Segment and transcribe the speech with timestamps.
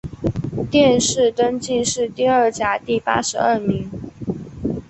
[0.71, 3.87] 殿试登进士第二甲第八十二名。